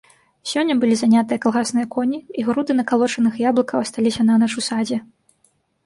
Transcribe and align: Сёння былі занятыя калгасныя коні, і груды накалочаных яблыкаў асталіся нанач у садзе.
Сёння 0.51 0.77
былі 0.83 0.95
занятыя 1.01 1.41
калгасныя 1.43 1.87
коні, 1.97 2.19
і 2.39 2.47
груды 2.49 2.71
накалочаных 2.81 3.33
яблыкаў 3.49 3.77
асталіся 3.87 4.21
нанач 4.31 4.53
у 4.59 4.69
садзе. 4.71 4.97